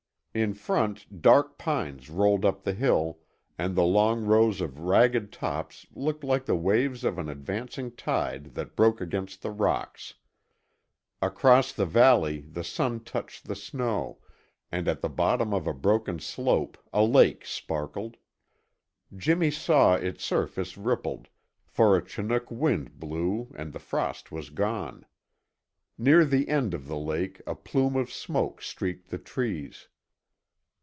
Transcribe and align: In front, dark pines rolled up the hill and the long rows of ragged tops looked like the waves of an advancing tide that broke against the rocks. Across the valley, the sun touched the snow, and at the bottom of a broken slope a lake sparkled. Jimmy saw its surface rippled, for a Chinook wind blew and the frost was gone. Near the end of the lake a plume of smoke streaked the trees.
In 0.33 0.53
front, 0.53 1.21
dark 1.21 1.57
pines 1.57 2.09
rolled 2.09 2.45
up 2.45 2.63
the 2.63 2.71
hill 2.73 3.19
and 3.57 3.75
the 3.75 3.83
long 3.83 4.23
rows 4.25 4.61
of 4.61 4.79
ragged 4.79 5.29
tops 5.33 5.85
looked 5.93 6.23
like 6.23 6.45
the 6.45 6.55
waves 6.55 7.03
of 7.03 7.17
an 7.17 7.27
advancing 7.27 7.91
tide 7.93 8.55
that 8.55 8.77
broke 8.77 9.01
against 9.01 9.41
the 9.41 9.51
rocks. 9.51 10.13
Across 11.21 11.73
the 11.73 11.85
valley, 11.85 12.39
the 12.49 12.63
sun 12.63 13.01
touched 13.01 13.45
the 13.45 13.57
snow, 13.57 14.19
and 14.71 14.87
at 14.87 15.01
the 15.01 15.09
bottom 15.09 15.53
of 15.53 15.67
a 15.67 15.73
broken 15.73 16.17
slope 16.17 16.77
a 16.93 17.03
lake 17.03 17.43
sparkled. 17.45 18.15
Jimmy 19.13 19.51
saw 19.51 19.95
its 19.95 20.23
surface 20.23 20.77
rippled, 20.77 21.27
for 21.65 21.97
a 21.97 22.05
Chinook 22.07 22.49
wind 22.49 22.97
blew 23.01 23.51
and 23.55 23.73
the 23.73 23.79
frost 23.79 24.31
was 24.31 24.49
gone. 24.49 25.05
Near 25.97 26.23
the 26.23 26.47
end 26.47 26.73
of 26.73 26.87
the 26.87 26.97
lake 26.97 27.41
a 27.45 27.53
plume 27.53 27.97
of 27.97 28.09
smoke 28.09 28.61
streaked 28.61 29.09
the 29.09 29.17
trees. 29.17 29.89